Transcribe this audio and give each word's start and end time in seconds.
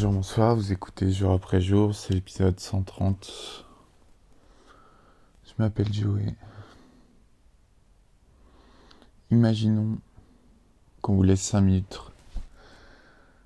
Bonjour, 0.00 0.12
bonsoir, 0.12 0.54
vous 0.54 0.70
écoutez 0.70 1.10
jour 1.10 1.32
après 1.32 1.60
jour, 1.60 1.92
c'est 1.92 2.14
l'épisode 2.14 2.60
130. 2.60 3.66
Je 5.44 5.52
m'appelle 5.58 5.92
Joey. 5.92 6.36
Imaginons 9.32 9.98
qu'on 11.02 11.16
vous 11.16 11.24
laisse 11.24 11.42
5 11.42 11.62
minutes. 11.62 11.98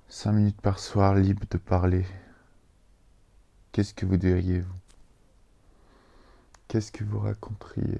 5 0.09 0.31
minutes 0.33 0.61
par 0.61 0.77
soir 0.77 1.15
libre 1.15 1.41
de 1.49 1.57
parler. 1.57 2.05
Qu'est-ce 3.71 3.95
que 3.95 4.05
vous 4.05 4.17
diriez, 4.17 4.59
vous? 4.59 4.75
Qu'est-ce 6.67 6.91
que 6.91 7.03
vous 7.03 7.17
raconteriez? 7.17 7.97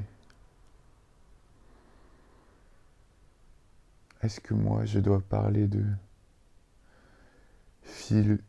Est-ce 4.21 4.39
que 4.39 4.53
moi 4.53 4.85
je 4.85 4.99
dois 4.99 5.21
parler 5.21 5.65
de 5.65 5.83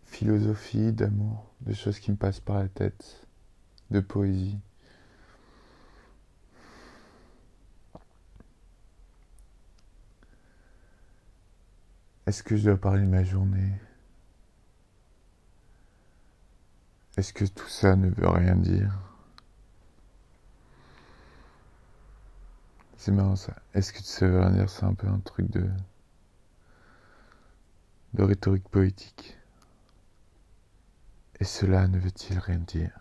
philosophie, 0.07 0.93
d'amour, 0.93 1.51
de 1.63 1.73
choses 1.73 1.99
qui 1.99 2.11
me 2.11 2.17
passent 2.17 2.41
par 2.41 2.59
la 2.59 2.69
tête, 2.69 3.27
de 3.91 4.01
poésie. 4.01 4.59
Est-ce 12.27 12.43
que 12.43 12.57
je 12.57 12.65
dois 12.65 12.77
parler 12.77 13.03
de 13.03 13.09
ma 13.09 13.23
journée? 13.23 13.73
Est-ce 17.17 17.33
que 17.33 17.45
tout 17.45 17.69
ça 17.69 17.97
ne 17.97 18.09
veut 18.09 18.29
rien 18.29 18.57
dire? 18.57 18.99
C'est 22.97 23.13
marrant 23.13 23.37
ça. 23.37 23.55
Est-ce 23.75 23.93
que 23.93 24.03
ça 24.03 24.27
veut 24.27 24.41
rien 24.41 24.51
dire? 24.51 24.71
C'est 24.71 24.85
un 24.85 24.95
peu 24.95 25.07
un 25.07 25.21
truc 25.21 25.51
de 25.51 25.69
de 28.15 28.23
rhétorique 28.23 28.69
poétique. 28.69 29.37
Et 31.41 31.45
cela 31.45 31.89
ne 31.89 31.99
veut-il 31.99 32.39
rien 32.39 32.59
dire? 32.59 32.99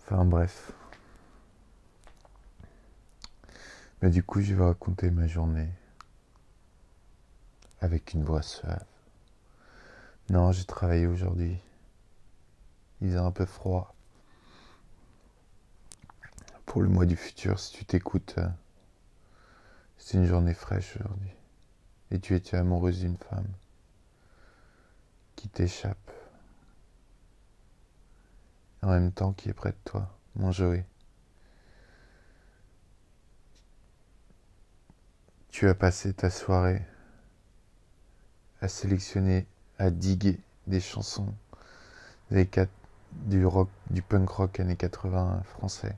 Enfin 0.00 0.24
bref. 0.24 0.72
Mais 4.02 4.10
du 4.10 4.22
coup, 4.22 4.40
je 4.40 4.54
vais 4.54 4.64
raconter 4.64 5.10
ma 5.10 5.26
journée 5.26 5.70
avec 7.80 8.12
une 8.12 8.22
voix 8.22 8.42
suave. 8.42 8.84
Non, 10.30 10.52
j'ai 10.52 10.64
travaillé 10.64 11.06
aujourd'hui. 11.06 11.58
Il 13.00 13.14
est 13.14 13.16
un 13.16 13.30
peu 13.30 13.46
froid. 13.46 13.94
Pour 16.66 16.82
le 16.82 16.88
mois 16.88 17.06
du 17.06 17.16
futur, 17.16 17.58
si 17.58 17.72
tu 17.72 17.84
t'écoutes, 17.84 18.34
euh, 18.38 18.48
c'est 19.96 20.18
une 20.18 20.26
journée 20.26 20.54
fraîche 20.54 20.96
aujourd'hui 20.96 21.30
et 22.10 22.20
tu 22.20 22.34
étais 22.34 22.56
amoureuse 22.56 23.00
d'une 23.00 23.16
femme 23.16 23.48
qui 25.36 25.48
t'échappe 25.48 26.10
en 28.84 28.88
même 28.88 29.12
temps 29.12 29.32
qui 29.32 29.48
est 29.48 29.54
près 29.54 29.70
de 29.70 29.76
toi, 29.84 30.08
mon 30.36 30.52
Joé. 30.52 30.84
Tu 35.48 35.68
as 35.68 35.74
passé 35.74 36.12
ta 36.12 36.30
soirée 36.30 36.82
à 38.60 38.68
sélectionner, 38.68 39.46
à 39.78 39.90
diguer 39.90 40.38
des 40.66 40.80
chansons 40.80 41.34
du 42.30 43.46
du 43.90 44.02
punk 44.02 44.28
rock 44.28 44.60
années 44.60 44.76
80 44.76 45.42
français 45.44 45.96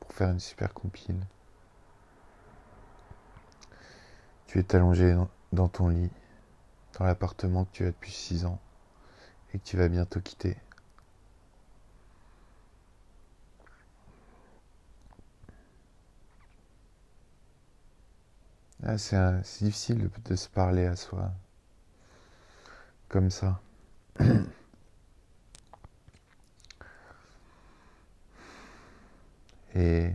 pour 0.00 0.12
faire 0.12 0.30
une 0.30 0.40
super 0.40 0.74
compile. 0.74 1.20
Tu 4.46 4.58
es 4.58 4.74
allongé 4.74 5.16
dans 5.52 5.68
ton 5.68 5.88
lit, 5.88 6.10
dans 6.98 7.04
l'appartement 7.04 7.64
que 7.64 7.70
tu 7.72 7.84
as 7.84 7.88
depuis 7.88 8.12
six 8.12 8.44
ans 8.44 8.58
et 9.52 9.58
que 9.58 9.64
tu 9.64 9.76
vas 9.76 9.88
bientôt 9.88 10.20
quitter. 10.20 10.56
Ah, 18.82 18.96
c'est 18.96 19.64
difficile 19.64 20.08
de, 20.24 20.36
se 20.36 20.48
parler 20.48 20.86
à 20.86 20.96
soi 20.96 21.32
comme 23.08 23.30
ça. 23.30 23.60
Et 29.74 30.12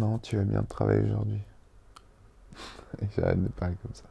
Non, 0.00 0.18
tu 0.18 0.38
as 0.38 0.42
bien 0.44 0.62
travaillé 0.64 1.02
aujourd'hui. 1.02 1.40
J'arrête 3.16 3.42
de 3.42 3.48
parler 3.48 3.76
comme 3.82 3.94
ça. 3.94 4.04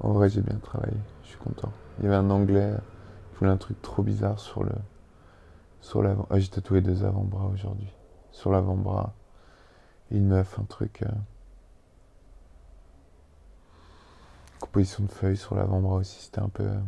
En 0.00 0.12
vrai, 0.12 0.28
j'ai 0.28 0.42
bien 0.42 0.58
travaillé. 0.58 0.96
Je 1.22 1.28
suis 1.28 1.38
content. 1.38 1.72
Il 1.98 2.04
y 2.04 2.06
avait 2.08 2.16
un 2.16 2.30
anglais. 2.30 2.74
Il 3.32 3.38
voulait 3.38 3.50
un 3.50 3.56
truc 3.56 3.80
trop 3.82 4.02
bizarre 4.02 4.38
sur 4.38 4.62
le. 4.62 4.72
Sur 5.80 6.02
l'avant. 6.02 6.26
Ah, 6.30 6.38
j'ai 6.38 6.48
tatoué 6.48 6.80
deux 6.80 7.04
avant-bras 7.04 7.46
aujourd'hui. 7.46 7.88
Sur 8.32 8.50
l'avant-bras. 8.52 9.14
Une 10.10 10.28
meuf, 10.28 10.58
un 10.58 10.64
truc. 10.64 11.02
Euh, 11.02 11.10
composition 14.60 15.04
de 15.04 15.10
feuilles 15.10 15.36
sur 15.36 15.54
l'avant-bras 15.54 15.96
aussi. 15.96 16.24
C'était 16.24 16.40
un 16.40 16.48
peu. 16.48 16.64
Euh, 16.64 16.80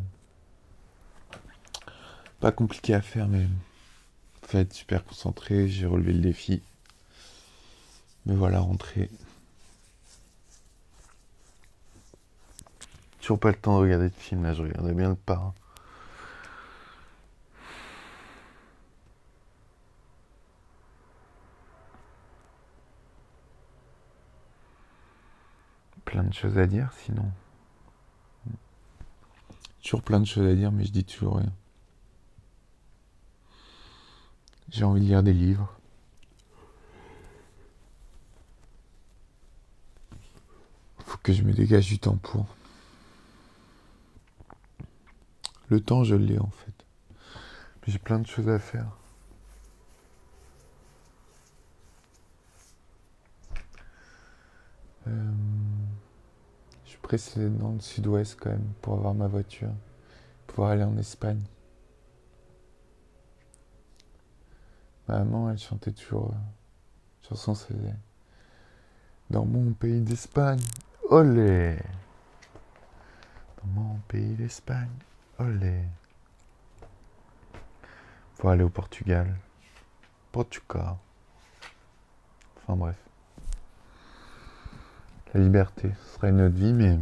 pas 2.40 2.52
compliqué 2.52 2.94
à 2.94 3.00
faire, 3.00 3.28
mais. 3.28 3.46
Faut 4.42 4.58
être 4.58 4.72
super 4.72 5.04
concentré. 5.04 5.68
J'ai 5.68 5.86
relevé 5.86 6.12
le 6.12 6.20
défi. 6.20 6.62
Mais 8.26 8.34
voilà, 8.34 8.60
rentrée. 8.60 9.10
Toujours 13.28 13.40
pas 13.40 13.50
le 13.50 13.56
temps 13.56 13.76
de 13.76 13.82
regarder 13.82 14.08
de 14.08 14.14
film 14.14 14.42
là, 14.42 14.54
je 14.54 14.62
regardais 14.62 14.94
bien 14.94 15.10
le 15.10 15.14
parrain. 15.14 15.52
Plein 26.06 26.24
de 26.24 26.32
choses 26.32 26.56
à 26.56 26.66
dire 26.66 26.90
sinon. 27.04 27.30
Toujours 29.82 30.00
plein 30.00 30.20
de 30.20 30.24
choses 30.24 30.46
à 30.46 30.54
dire, 30.54 30.72
mais 30.72 30.86
je 30.86 30.92
dis 30.92 31.04
toujours 31.04 31.36
rien. 31.36 31.52
J'ai 34.70 34.84
envie 34.84 35.02
de 35.02 35.06
lire 35.06 35.22
des 35.22 35.34
livres. 35.34 35.70
que 41.22 41.34
je 41.34 41.42
me 41.42 41.52
dégage 41.52 41.88
du 41.88 41.98
temps 41.98 42.16
pour. 42.16 42.46
Le 45.70 45.80
temps, 45.80 46.02
je 46.02 46.14
l'ai 46.14 46.38
en 46.38 46.50
fait. 46.50 46.72
J'ai 47.86 47.98
plein 47.98 48.18
de 48.18 48.26
choses 48.26 48.48
à 48.48 48.58
faire. 48.58 48.98
Euh, 55.06 55.32
je 56.84 56.90
suis 56.90 56.98
pressé 56.98 57.48
dans 57.48 57.72
le 57.72 57.80
sud-ouest 57.80 58.36
quand 58.38 58.50
même 58.50 58.72
pour 58.82 58.94
avoir 58.94 59.14
ma 59.14 59.26
voiture, 59.26 59.70
pouvoir 60.46 60.70
aller 60.70 60.84
en 60.84 60.98
Espagne. 60.98 61.40
Ma 65.06 65.20
maman, 65.20 65.50
elle 65.50 65.58
chantait 65.58 65.92
toujours 65.92 66.32
euh, 66.32 67.28
chanson, 67.28 67.54
c'était 67.54 67.94
Dans 69.30 69.46
mon 69.46 69.72
pays 69.72 70.02
d'Espagne, 70.02 70.60
Olé 71.08 71.78
Dans 73.62 73.80
mon 73.80 73.98
pays 74.08 74.34
d'Espagne, 74.34 74.90
olé 75.38 75.84
Faut 78.34 78.48
aller 78.48 78.62
au 78.62 78.68
Portugal. 78.68 79.36
Portugal. 80.32 80.96
Enfin 82.56 82.76
bref. 82.76 82.96
La 85.34 85.40
liberté, 85.40 85.90
ce 86.04 86.14
serait 86.14 86.30
une 86.30 86.40
autre 86.42 86.56
vie, 86.56 86.72
mais... 86.72 86.98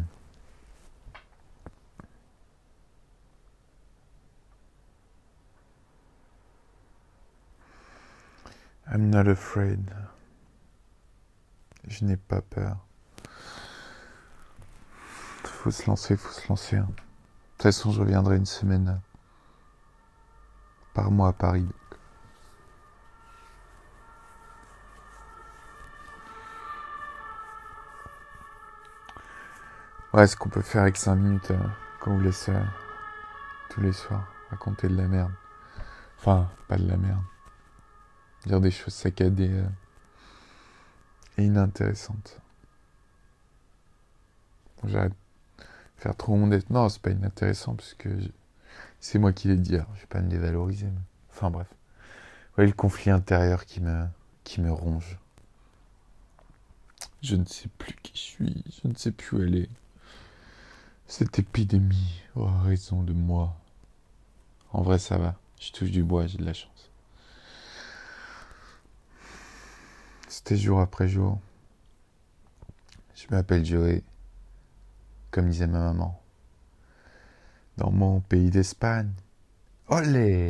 I'm 8.89 9.11
not 9.11 9.29
afraid. 9.29 9.91
Je 11.87 12.05
n'ai 12.05 12.17
pas 12.17 12.41
peur 12.41 12.87
faut 15.67 15.73
se 15.73 15.87
lancer, 15.89 16.17
faut 16.17 16.33
se 16.33 16.49
lancer. 16.49 16.77
Hein. 16.77 16.89
De 17.67 17.71
toute 17.73 17.79
façon, 17.79 17.91
je 17.91 17.99
reviendrai 17.99 18.37
une 18.37 18.47
semaine 18.47 19.01
par 20.95 21.11
mois 21.11 21.31
à 21.31 21.33
Paris. 21.33 21.67
Ouais, 30.13 30.29
ce 30.29 30.37
qu'on 30.37 30.49
peut 30.49 30.63
faire 30.63 30.83
avec 30.83 30.97
5 30.97 31.17
minutes 31.17 31.51
euh, 31.51 31.59
quand 31.99 32.15
vous 32.15 32.21
laissez 32.21 32.53
euh, 32.53 32.63
tous 33.71 33.81
les 33.81 33.93
soirs 33.93 34.29
raconter 34.51 34.87
de 34.87 34.97
la 34.97 35.09
merde. 35.09 35.33
Enfin, 36.21 36.49
pas 36.69 36.77
de 36.77 36.87
la 36.87 36.97
merde. 36.97 37.25
Dire 38.45 38.61
des 38.61 38.71
choses 38.71 38.95
saccadées 38.95 39.51
euh, 39.51 39.67
et 41.37 41.47
inintéressantes. 41.47 42.41
j'arrête 44.85 45.15
faire 45.97 46.17
trop 46.17 46.37
mon. 46.37 46.59
Non, 46.71 46.89
c'est 46.89 47.03
pas 47.03 47.11
inintéressant 47.11 47.75
parce 47.75 47.95
que 47.95 48.09
c'est 49.01 49.19
moi 49.19 49.33
qui 49.33 49.49
l'ai 49.49 49.57
dit. 49.57 49.73
Je 49.73 50.01
vais 50.01 50.07
pas 50.09 50.21
me 50.21 50.29
dévaloriser. 50.29 50.87
Mais... 50.87 51.01
Enfin 51.31 51.51
bref. 51.51 51.69
Ouais, 52.59 52.67
le 52.67 52.73
conflit 52.73 53.11
intérieur 53.11 53.67
qui 53.67 53.81
me, 53.81 54.07
qui 54.45 54.61
me 54.61 54.73
ronge. 54.73 55.19
Je 57.23 57.37
ne 57.37 57.45
sais 57.45 57.69
plus 57.79 57.95
qui 58.03 58.13
je 58.15 58.21
suis, 58.21 58.65
je 58.83 58.89
ne 58.89 58.95
sais 58.95 59.11
plus 59.11 59.37
où 59.37 59.43
elle 59.43 59.57
est. 59.57 59.71
Cette 61.07 61.39
épidémie 61.39 62.23
aura 62.35 62.63
raison 62.63 63.03
de 63.03 63.13
moi. 63.13 63.57
En 64.73 64.83
vrai, 64.83 64.99
ça 64.99 65.19
va. 65.19 65.37
Je 65.61 65.73
touche 65.73 65.91
du 65.91 66.03
bois, 66.03 66.27
j'ai 66.27 66.39
de 66.39 66.45
la 66.45 66.53
chance. 66.53 66.91
C'était 70.29 70.57
jour 70.57 70.81
après 70.81 71.09
jour. 71.09 71.39
Je 73.15 73.27
m'appelle 73.31 73.65
Joey, 73.65 74.03
comme 75.31 75.49
disait 75.49 75.67
ma 75.67 75.81
maman. 75.81 76.21
Dans 77.77 77.91
mon 77.91 78.21
pays 78.21 78.51
d'Espagne. 78.51 79.11
Olé 79.89 80.47